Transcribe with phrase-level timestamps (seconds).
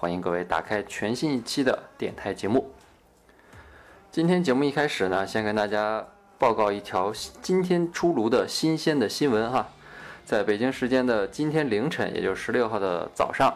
[0.00, 2.70] 欢迎各位打开全新一期的电台节目。
[4.12, 6.06] 今天节目一开始呢，先跟大家
[6.38, 7.12] 报告一条
[7.42, 9.66] 今天出炉的新鲜的新闻哈。
[10.24, 13.52] 在北京时间的今天凌晨，也就是十六号的早上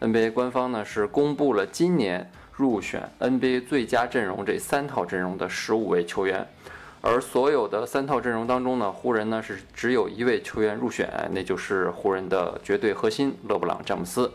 [0.00, 6.44] ，NBA 官方呢是公布了今年入选 NBA 最佳阵容这三套阵容的十五位球员。
[7.00, 14.28] 而所有的三套阵容当中呢，湖人呢是只有一位球员入选，那就是湖人的绝对核心勒布朗詹姆斯。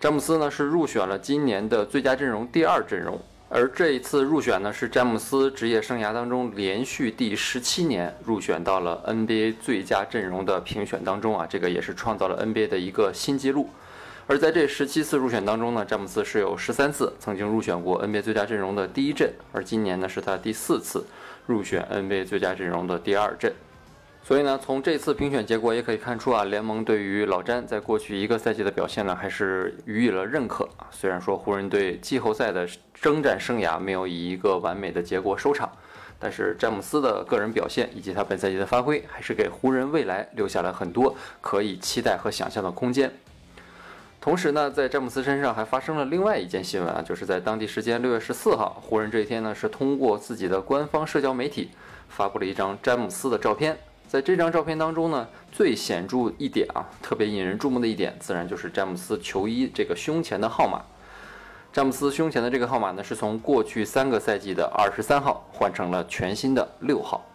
[0.00, 13.70] 詹姆斯呢是入选了今年的最佳阵容第二阵容，而这一次入选呢是詹姆斯职业生涯当中连续第十七年入选到了 NBA 最佳阵容的评选当中啊，这个也是创造了 NBA 的一个新纪录。
[14.26, 21.04] 而在这十七次入选当中呢，詹姆斯是有十三次曾经入选过 NBA 最佳阵容的第一阵，而今年呢是他第四次
[21.46, 23.52] 入选 NBA 最佳阵容的第二阵。
[24.26, 30.88] 所以呢，从这次评选结果也可以看出啊，联盟对于老詹在过去一个赛季的表现呢，还是予以了认可啊。
[30.90, 35.70] 虽然说湖人队季后赛的征战生涯没有以一个完美的结果收场，
[36.18, 43.12] 但是詹姆斯的个人表现以及他本赛季的发挥，还是给湖人未来留下了很多可以期待和想象的空间。
[44.22, 51.72] 同时呢，在詹姆斯身上还发生了另外一件新闻啊，就是在当地时间六月十四号，湖人这一天呢是通过自己的官方社交媒体
[52.08, 53.76] 发布了一张詹姆斯的照片。
[54.14, 60.80] 在这张照片当中呢，最显著一点啊，特别引人注目的一点，自然就是詹姆斯球衣这个胸前的号码。
[61.72, 67.26] 詹姆斯胸前的这个号码呢，是从过去三个赛季的二十三号换成了全新的六号。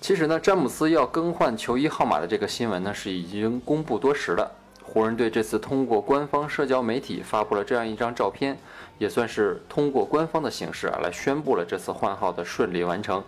[0.00, 4.50] 其实呢，詹姆斯要更换球衣号码的这个新闻呢，是已经公布多时了。
[4.82, 8.56] 湖人队这次通过官方社交媒体发布了这样一张照片，
[8.96, 13.22] 也算是通过官方的形式啊，来宣布了这次换号的顺利完成。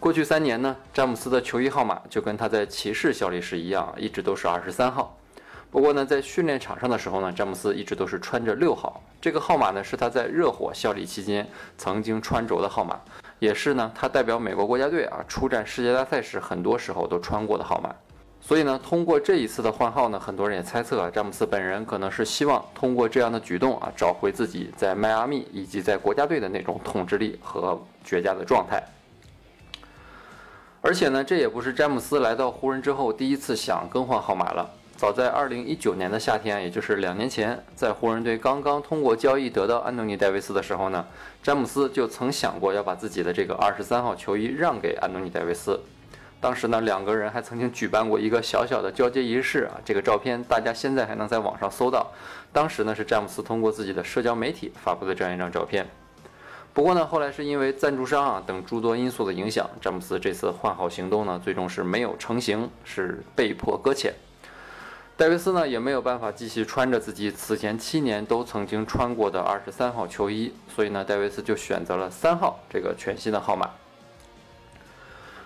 [0.00, 5.16] 过去三年呢，詹姆斯的球衣号码就跟他在骑士效力时一样，一直都是二十三号。
[5.72, 9.02] 不过呢，在训练场上的时候呢，詹姆斯一直都是穿着六号。
[9.20, 11.44] 这个号码呢，是他在热火效力期间
[11.76, 12.96] 曾经穿着的号码，
[13.40, 17.92] 也是呢他代表美国国家队啊出战世界大赛时很多时候都穿过的号码。
[18.40, 28.80] 所以呢，通过这一次的换号呢，很多人也猜测啊，詹姆斯本人可能是希望通过这样的举动啊，找回自己在迈阿密以及在国家队的那种统治力和绝佳的状态。
[30.80, 34.70] 而且呢，这也不是詹姆斯来到湖人之后第一次想更换号码了。
[34.96, 41.04] 早在2019年的夏天，也就是两年前，在湖人队刚刚通过交易得到安东尼·戴维斯的时候呢，
[41.42, 45.78] 詹姆斯就曾想过要把自己的这个23号球衣让给安东尼·戴维斯。
[46.40, 49.80] 当时呢，两个人还曾经举办过一个小小的交接仪式啊。
[49.84, 52.06] 这个照片大家现在还能在网上搜到。
[52.52, 55.84] 当时呢，是詹姆斯通过自己的社交媒体发布的这样一张照片。
[56.78, 64.14] 不过呢，后来是因为赞助商啊等诸多因素的影响，詹姆斯这次换号行动呢，最终是没有成型，是被迫搁浅。
[65.16, 73.70] 戴维斯呢，也没有办法继续穿着自己此前七年都曾经穿过的二十三号球衣，所以呢，戴维斯就选择了三号这个全新的号码。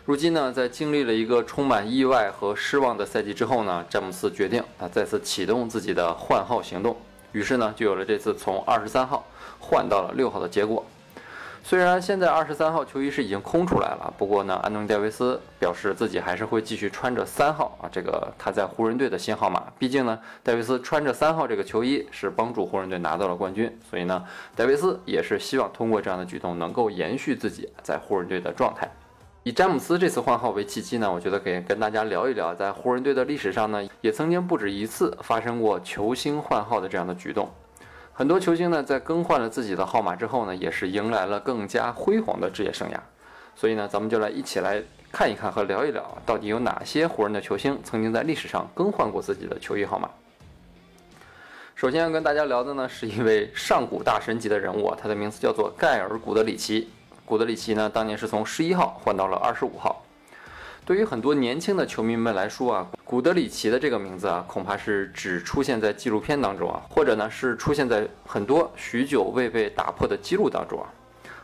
[0.04, 6.94] 如今呢，在经历了一个充满意外和失望的赛季之后呢，詹姆斯决定啊再次启动自己的换号行动，
[7.32, 9.25] 于是呢，就有了这次从二十三号
[9.59, 10.84] 换到了六号的结果。
[11.65, 19.62] 虽然现在二十三号球衣是已经空出来了，不过呢，安东尼·戴维斯表示自己还是会继续穿着三号啊，这个他在湖人队的新号码。
[19.78, 24.23] 毕竟呢，戴维斯穿着三号这个球衣是帮助湖人队拿到了冠军，所以呢，
[24.56, 28.91] 戴维斯也是希望通过这样的举动能够延续自己在湖人队的状态。
[29.44, 37.49] 以詹姆斯这次换号为契机呢，我觉得可以跟大家聊一聊，在湖人队的历史上呢，也曾经不止一次发生过球星换号的这样的举动。
[38.14, 42.97] 很多球星呢，在更换了自己的号码之后呢，也是迎来了更加辉煌的职业生涯。
[43.56, 50.11] 所以呢，咱们就来一起来看一看和聊一聊，到底有哪些湖人的球星曾经在历史上更换过自己的球衣号码。
[51.75, 56.91] 首先要跟大家聊的呢，是一位上古大神级的人物，他的名字叫做盖尔·古德里奇。
[57.25, 60.01] 古德里奇呢，当年是从十一号换到了二十五号。
[60.84, 70.88] 对于很多年轻的球迷们来说啊，古德里奇的这个名字啊，恐怕是只出现在纪录片当中啊，或者呢是出现在很多许久未被打破的记录当中啊。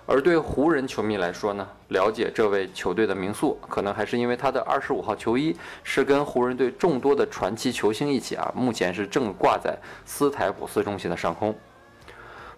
[0.06, 11.55] 而对湖人球迷来说呢，了解这位球队的名宿，可能还是因为他的二十五号球衣是跟湖人队众多的传奇球星一起啊，目前是正挂在斯台普斯中心的上空。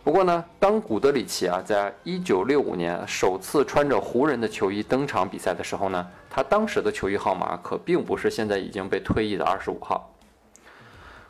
[0.02, 10.10] 不过呢，当古德里奇啊在1965年首次穿着湖人的球衣登场比赛的时候呢，他当时的球衣号码可并不是现在已经被退役的25号。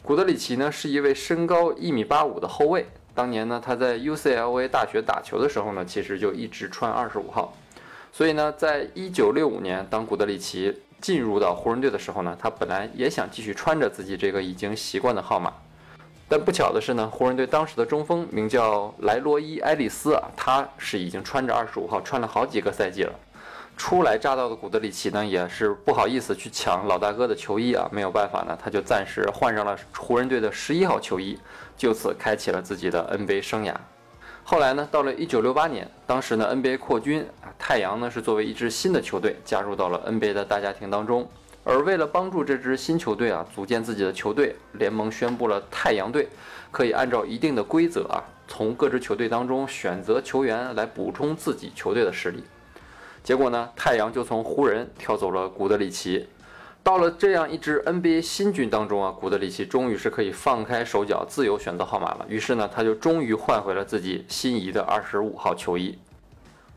[0.02, 7.52] 古德里奇呢是一位身高一米八五的后卫，当年呢他在 UCLA 大学打球的时候呢，其实就一直穿25号。
[8.12, 15.52] 所以呢，在1965年，当古德里奇进入到湖人队的时候呢，他本来也想继续穿着自己这个已经习惯的号码。
[16.30, 23.12] 但不巧的是呢，湖人队当时的中锋名叫莱罗伊·埃利斯啊，他是已经穿着二十五号穿了好几个赛季了。
[23.76, 31.36] 初来乍到的古德里奇呢，也是不好意思去抢老大哥的球衣啊，没有办法呢，他就暂时换上了湖人队的十一号球衣，
[31.76, 33.74] 就此开启了自己的 NBA 生涯。
[34.44, 41.28] 后来呢，到了一九六八年，当时呢 NBA 扩军啊，太阳呢是作为一支新的球队加入到了 NBA 的大家庭当中。
[41.70, 46.28] 而为了帮助这支新球队啊组建自己的球队，联盟宣布了太阳队
[46.72, 48.18] 可以按照一定的规则啊，
[48.48, 52.42] 从各支球队当中选择球员来补充自己球队的实力。
[53.22, 56.26] 结果呢，太阳就从湖人挑走了古德里奇。
[56.82, 62.26] 到了这样一支 NBA 新军当中啊，古德里奇终于是可以放开手脚，自由选择号码了。
[62.28, 65.96] 于是呢，他就终于换回了自己心仪的二十五号球衣。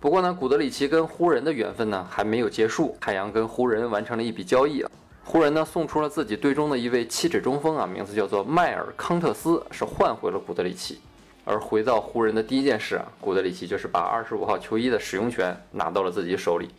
[0.04, 2.94] 不过呢，古德里奇跟湖人的缘分呢还没有结束。
[3.00, 4.92] 太阳跟湖人完成了一笔交易啊，
[5.24, 11.00] 湖人呢送出了自己队中的一位七尺中锋啊，名字叫做迈尔康特斯，是换回了古德里奇。
[11.46, 16.70] 而回到湖人的第一件事啊，古德里奇就是把二十五号球衣的使用权拿到了自己手里。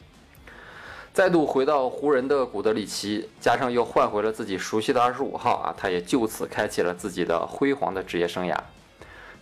[1.15, 8.55] 再度回到湖人的古德里奇，加上又换回了自己熟悉的二十五号啊，他也就此开启了自己的辉煌的职业生涯。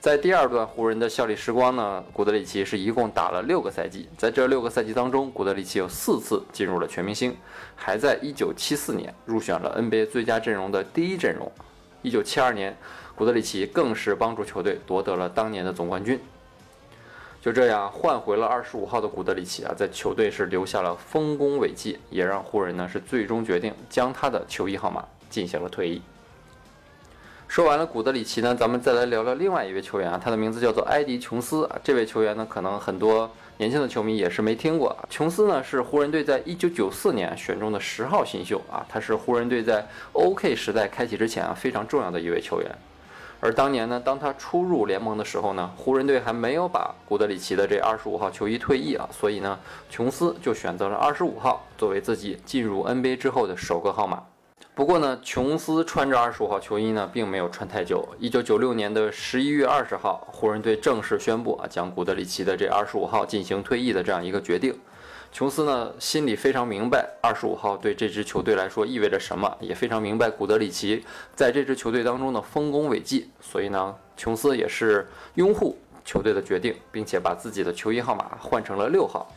[0.02, 7.36] 在第二段湖人的效力时光呢，古德里奇是一共打了六个赛季，在这六个赛季当中，古德里奇有四次进入了全明星，
[7.76, 11.52] 还在1974年入选了 NBA 最佳阵容的第一阵容。
[12.02, 12.76] 1972年，
[13.14, 16.18] 古德里奇更是帮助球队夺得了当年的总冠军。
[17.40, 26.02] 就这样换回了25号的古德里奇啊，在球队是留下了丰功伟绩，也让湖人呢是最终决定将他的球衣号码进行了退役。
[27.52, 31.78] 说完了古德里奇呢，咱们再来聊聊另外一位球员啊，他的名字叫做埃迪琼斯啊。
[31.84, 34.96] 这位球员呢，可能很多年轻的球迷也是没听过。
[35.10, 42.70] 琼斯呢是湖人队在一九九四年选中的十号新秀啊，他是湖人队在 OK 时代开启之前啊非常重要的一位球员。
[43.38, 49.58] 而当年呢，当他初入联盟的时候呢，湖人队还没有把古德里奇的这二十五号球衣退役啊，所以呢，
[49.90, 54.22] 琼斯就选择了二十五号作为自己进入 NBA 之后的首个号码。
[54.74, 58.08] 不过呢，琼斯穿着二十五号球衣呢，并没有穿太久。
[58.18, 64.74] 一九九六年的十一月二十号，湖人队正式宣布啊，将古德里奇的这二十五号进行退役的这样一个决定。
[65.30, 71.04] 琼斯呢，心里非常明白二十五号对这支球队来说意味着什么，也非常明白古德里奇
[71.34, 73.30] 在这支球队当中的丰功伟绩。
[73.42, 79.30] 所以呢，琼斯也是拥护球队的决定，并且把自己的球衣号码换成了六号。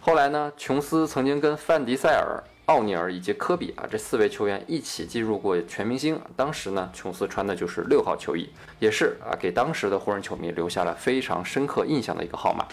[0.00, 2.42] 后来呢，琼斯曾经跟范迪塞尔。
[2.66, 6.18] 奥尼尔以及科比啊，这四位球员一起进入过全明星。
[6.34, 12.66] 当时呢，琼斯穿的就是六号球衣，也是啊，给当时的湖人球迷留下了非常深刻印象的一个号码。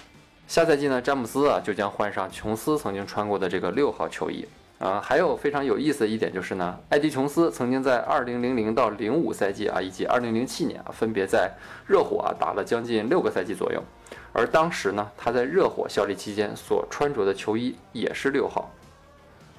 [0.47, 4.47] 下赛季呢，詹姆斯啊就将换上琼斯曾经穿过的这个六号球衣
[4.79, 5.01] 啊。
[5.01, 11.51] 还有非常有意思的一点就是呢，艾迪琼斯曾经在2000到05赛季啊，以及2007年啊，分别在
[11.85, 13.83] 热火啊打了将近六个赛季左右。
[14.31, 18.71] 而当时呢，他在热火效力期间所穿着的球衣也是六号。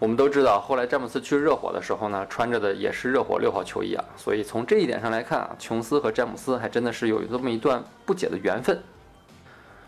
[0.02, 4.04] 我们都知道，后来詹姆斯去热火的时候呢，穿着的也是热火六号球衣啊。
[4.16, 8.82] 所以从这一点上来看啊，琼斯和詹姆斯还真的是有这么一段不解的缘分。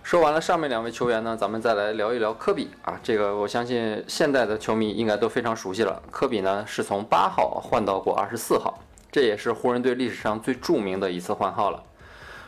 [0.05, 2.97] 说完了上面两位球员呢，咱们再来聊一聊科比啊。
[3.03, 6.01] 这个我相信现代的球迷应该都非常熟悉了。
[6.13, 8.79] 科比呢是从八号换到过二十四号，
[9.11, 11.83] 这也是湖人队历史上最著名的一次换号了。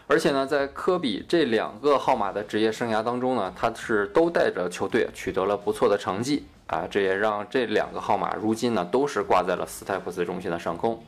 [0.07, 6.47] 而且呢，在科比这两个号码的职业生涯当中呢，他是都带着球队取得了不错的成绩。
[6.67, 11.01] 啊，这也让这两个号码如今呢都是挂在了斯泰普斯中心的上空。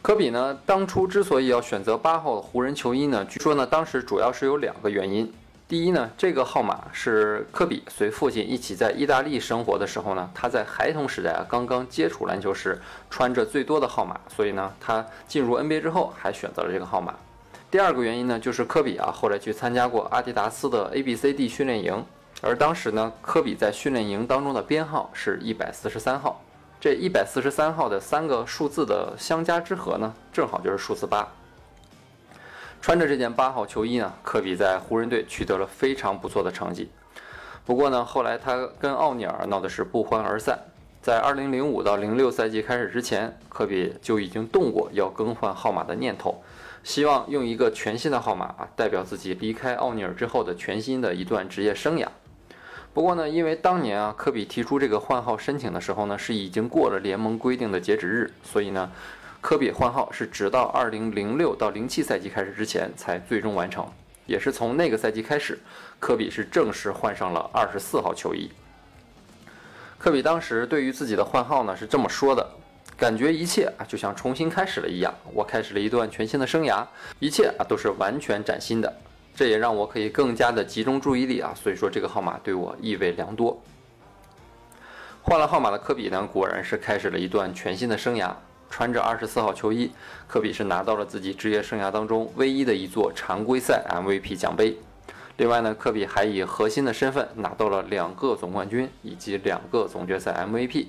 [0.00, 5.30] 科比呢，当初之所以要选择八号的湖人球衣呢，据说呢当时主要是有两个原因。
[5.68, 12.80] 第一呢，这个号码是科比随父亲一起在意大利生活的时候呢，他在孩童时代啊刚刚接触篮球时
[13.10, 17.12] 穿着最多的号码，所以呢他进入 NBA 之后还选择了这个号码。
[17.68, 22.04] 第二个原因呢，就是科比啊后来去参加过阿迪达斯的 ABCD 训练营。
[22.42, 26.42] 而当时呢，科比在训练营当中的编号是一百四十三号，
[26.78, 31.26] 这一百四十三号的三个数字的相加之和呢，正好就是数字八。
[32.82, 36.90] 穿着这件八号球衣呢，科比在湖人队取得了非常不错的成绩。
[37.64, 40.58] 不过呢，后来他跟奥尼尔闹的是不欢而散。
[41.02, 46.42] 在二零零五到零六赛季开始之前，科比就已经动过要更换号码的念头，
[46.84, 52.06] 希望用一个全新的号码啊，代表自己离开奥尼尔之后的全新的一段职业生涯。
[52.96, 58.90] 不过呢，因为当年啊，科比提出这个换号申请的时候呢，是已经过了联盟规定的截止日，所以呢，
[59.42, 63.86] 科比换号是直到2006到07赛季开始之前才最终完成。
[64.24, 65.58] 也是从那个赛季开始，
[66.00, 68.50] 科比是正式换上了24号球衣。
[69.98, 72.48] 科比当时对于自己的换号呢是这么说的
[72.96, 76.82] ：“感觉一切啊就像重新开始了一样，我开始了一段全新的生涯，
[77.18, 78.90] 一切啊都是完全崭新的。”
[79.36, 83.62] 这也让我可以更加的集中注意力啊，所以说这个号码对我意味良多。
[85.22, 88.34] 换了号码的科比呢，果然是开始了一段全新的生涯。
[88.68, 89.92] 穿着二十四号球衣，
[90.26, 94.76] 科比是拿到了自己职业生涯当中唯一的一座常规赛 MVP 奖杯。
[95.36, 100.86] 另外呢，科比还以核心的身份拿到了两个总冠军以及两个总决赛 MVP。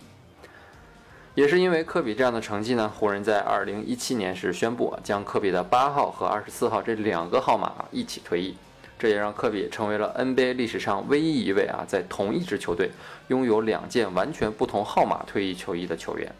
[1.38, 8.58] 也是因为科比这样的成绩呢，湖人，在二零一七年是宣布将科比的八号和二十四号这两个号码一起退役，
[8.98, 12.90] 这也让科比成为了 NBA 历史上唯一一位啊在同一支球队
[13.28, 16.34] 拥有两件完全不同号码退役球衣的球员。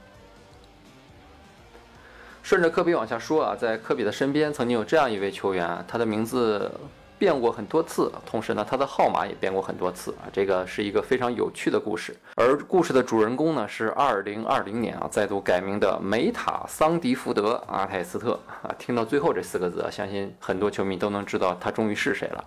[2.42, 6.72] 顺着科比往下说啊，在科比的身边曾经有这样一位球员，他的名字。
[7.20, 12.16] 变过很多次，同时呢，他的号码也变过很多次啊，这个是一个非常有趣的故事。
[12.36, 18.74] 而故事的主人公呢，是2020年啊再度改名的梅塔桑迪福德阿泰斯特啊。
[18.78, 22.44] 听到最后这四个字，相信很多球迷都能知道他终于是谁了。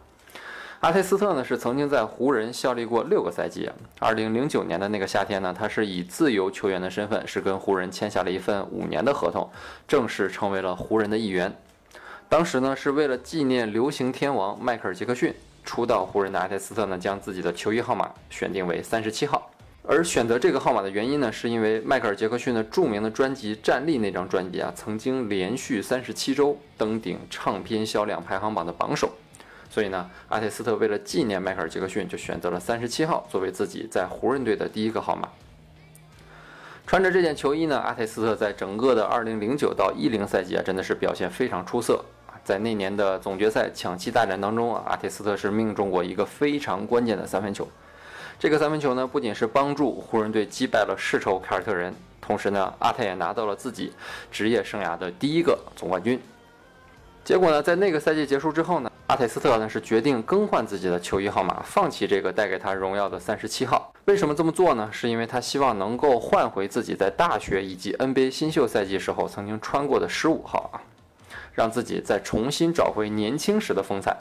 [0.80, 3.70] 阿泰斯特呢，是曾经在湖人效力过六个赛季。
[3.98, 9.50] 2009年的那个夏天呢，他是以自由球员的身份，是跟湖人签下了一份五年的合同，
[9.86, 11.54] 正式成为了湖人的一员。
[12.30, 15.34] 当时呢，是为了纪念流行天王迈克尔·杰克逊，
[15.64, 19.50] 初到湖人的阿泰斯特呢，将自己的球衣号码选定为三十七号。
[19.82, 29.10] 而选择这个号码的原因呢，是因为迈克尔·杰克逊的著名的专辑《站立》那张专辑啊，曾经连续三十七周登顶唱片销量排行榜的榜首。
[29.68, 35.28] 所以呢，阿泰斯特为了纪念迈克尔·杰克逊，就选择了三十七号作为自己在湖人队的第一个号码。
[36.86, 42.04] 穿着这件球衣呢，阿泰斯特在整个的二零零九到一零赛季啊，真的是表现非常出色。
[42.44, 47.66] 在那年的总决赛抢七大战当中啊，阿泰斯特是命中过一个非常关键的三分球。
[48.38, 53.92] 这个三分球呢，不仅是帮助湖人队击败了世仇凯尔特人，同时呢，阿泰也拿到了自己
[54.32, 56.18] 职业生涯的第一个总冠军。
[57.22, 63.92] 结果呢，在那个赛季结束之后呢，阿泰斯特呢是决定更换自己的球衣号码，放弃这个带给他荣耀的三十七号。
[64.06, 64.88] 为什么这么做呢？
[64.90, 70.80] 是因为他希望能够换回自己在大学以及 NBA 新秀赛季时候曾经穿过的十五号啊。
[71.54, 74.16] 让自己再重新找回年轻时的风采，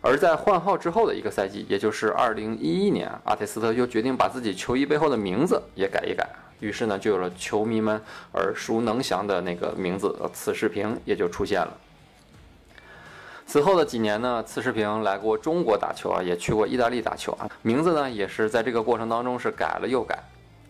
[0.00, 6.26] 而在换号之后的一个赛季，也就是二零一一年，阿泰斯特又决定把自己球衣背后的名字也改一改，
[6.60, 8.00] 于是呢，就有了球迷们
[8.34, 11.76] 耳熟能详的那个名字——次世平，也就出现了。
[13.46, 20.18] 此后的几年呢，次世平来过中国打球啊，也去过意大利打球啊，名字呢也是在这个过程当中是改了又改。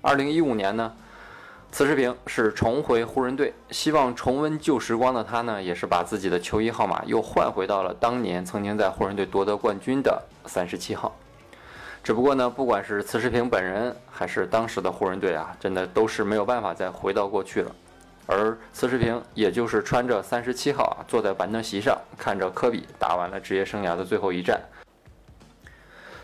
[0.00, 0.92] 二零一五年呢。
[1.72, 11.16] 此时平是重回湖人队，希望重温旧时光的他呢，也是把自己的球衣号码又换回到了当年曾经在湖人队夺得冠军的三十七号。
[12.02, 17.70] 只不过呢，不管是此时平本人还是当时的湖人队啊，真的都是没有办法再回到过去了。
[18.26, 24.60] 而此时平也就是穿着三十七号啊，坐在板凳席上，看着科比打完了职业生涯的最后一战。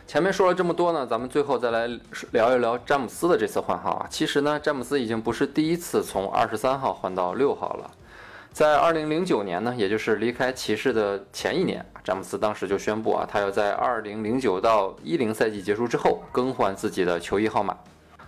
[0.06, 1.88] 前面说了这么多呢，咱们最后再来
[2.30, 4.06] 聊一聊詹姆斯的这次换号啊。
[4.08, 7.90] 其实呢，詹姆斯已经不是第一次从二十三号换到六号了。
[8.52, 17.76] 在二零零九年呢，也就是离开骑士的前一年，詹姆斯当时就宣布啊，他要在二零零九到一零赛季结束之后更换自己的球衣号码。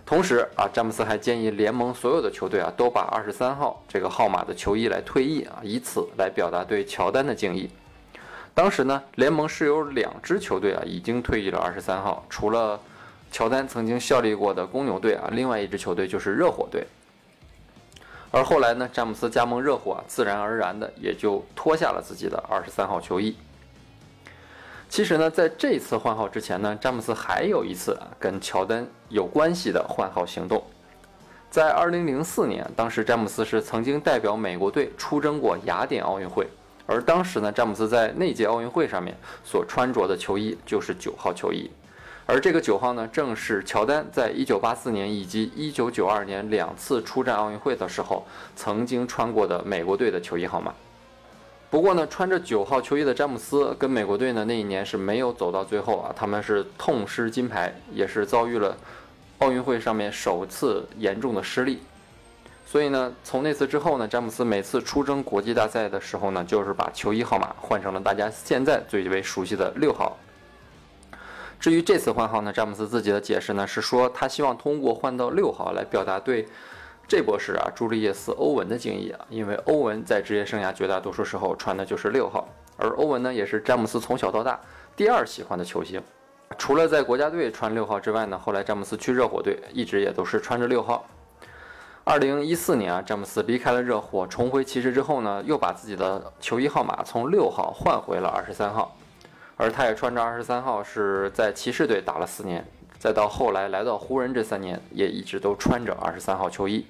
[0.05, 7.69] 同时啊，詹姆斯还建议联盟所有的球队啊，都把二十三号这个号码的球衣来退役啊，以此来表达对乔丹的敬意。
[8.59, 12.77] 当时呢，联盟是有两支球队啊，已经退役了二十三号，除了
[13.31, 16.85] 乔丹曾经效力过的公牛队啊，另外一支球队就是热火队。
[18.31, 23.33] 而后来呢，詹姆斯加盟热火啊，自然而然的也就脱下了自己的二十三号球衣。
[24.89, 30.61] 其实呢，在这次换号之前呢，詹姆斯还有一次啊跟乔丹有关系的换号行动，
[31.49, 36.45] 在二零零四年，当时詹姆斯是曾经代表美国队出征过雅典奥运会。
[36.91, 41.69] 而当时呢，詹姆斯在那届奥运会上面所穿着的球衣就是九号球衣，
[42.25, 50.73] 而这个九号呢，正是乔丹在1984年以及1992年两次出战奥运会的时候曾经穿过的美国队的球衣号码。
[51.69, 58.75] 不过呢，穿着九号球衣的詹姆斯跟美国队呢那一年是没有走到最后啊，他们是痛失金牌，也是遭遇了
[59.37, 61.79] 奥运会上面首次严重的失利。
[62.69, 70.15] 所以呢，从那次之后呢，詹姆斯每次出征国际大赛的时候呢，就是把球衣号码换成了大家现在最为熟悉的六号。
[71.59, 76.47] 至于这次换号呢，詹姆斯自己的解释呢是说，他希望通过换到六号来表达对
[77.07, 82.47] 这波士啊朱利叶斯欧文的敬意啊，因为欧文在职业生涯绝大多数时候穿的就是六号，
[82.77, 84.59] 而欧文呢也是詹姆斯从小到大
[84.95, 85.99] 第二喜欢的球星。
[86.59, 91.03] 除了在国家队穿六号之外呢，后来詹姆斯去热火队一直也都是穿着六号。
[92.05, 98.95] 二零一四年啊，詹姆斯离开了热火，重回骑士之后呢，又把自己的球衣号码从六号换回了二十三号，
[99.57, 102.65] 而他也穿着二十三号是在骑士队打了四年，
[102.97, 106.83] 再到后来来到湖人这三年，也一直都穿着二十三号球衣。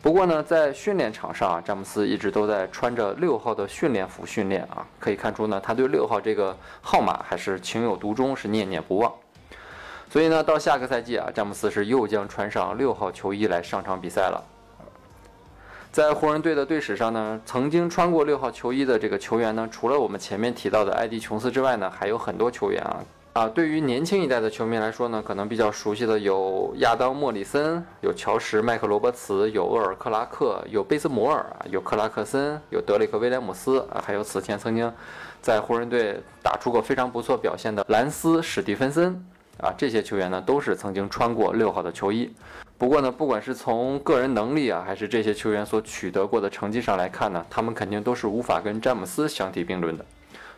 [0.00, 9.12] 不过呢，在训练场上啊，詹姆斯一直都在穿着六号的训练服训练啊，可以看出呢，他对六号这个号码还是情有独钟，是念念不忘。
[10.10, 14.42] 所以呢，到下个赛季啊，詹姆斯是又将穿上六号球衣来上场比赛了。
[15.92, 23.48] 在湖人队的队史上呢，曾经穿过六号球衣的这个球员呢，除了我们前面提到的艾迪·琼斯之外呢，还有很多球员啊啊。
[23.48, 34.90] 对于年轻一代的球迷来说呢，可能比较熟悉的有亚当·莫里森、有乔什·麦克罗伯茨、有厄尔·克拉克、有贝斯摩尔、有克拉克森、有德里克·威廉姆斯啊，还有此前曾经
[35.42, 39.22] 在湖人队打出过非常不错表现的兰斯·史蒂芬森。
[39.58, 42.32] 啊，这些球员呢都是曾经穿过六号的球衣。
[42.76, 50.04] 不过呢，不管是从个人能力啊，还是这些球员所取得过的成绩上来看呢，他们肯定都是无法跟詹姆斯相提并论的。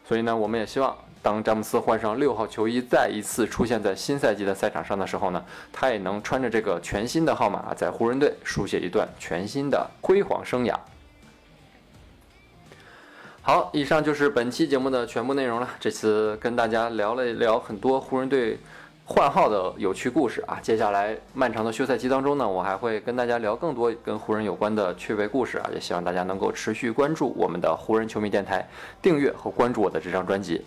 [0.06, 5.42] 所以呢，我们也希望当詹姆斯换上六号球衣，再一次出现在新赛季的赛场上的时候呢，
[5.72, 10.74] 他也能穿着这个全新的号码，在湖人队书写一段全新的辉煌生涯。
[13.40, 15.66] 好，以上就是本期节目的全部内容了。
[15.80, 18.58] 这次跟大家聊了聊很多湖人队。
[19.12, 20.60] 换号的有趣故事啊！
[20.62, 25.68] 接下来漫长的休赛期当中呢，我还会跟大家聊更多跟湖人有关的趣味故事啊！
[25.74, 28.64] 也希望大家能够持续关注我们的湖人球迷电台，
[29.02, 30.64] 订阅和关注我的这张专辑。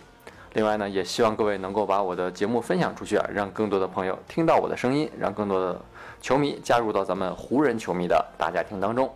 [0.52, 5.80] 另外呢，也希望各位能够把我的节目分享出去啊，让更多的朋友听到我的声音，让更多的
[6.20, 9.10] 球迷加入到咱们湖人球迷的大家庭当中。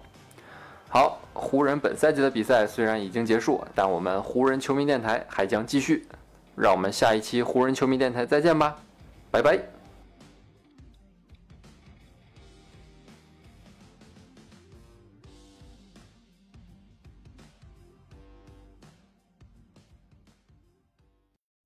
[0.89, 6.09] 好，湖人本赛季的比赛虽然已经结束，但我们湖人球迷电台还将继续。
[6.57, 8.75] 让我们下一期湖人球迷电台再见吧！
[9.31, 9.78] 拜拜。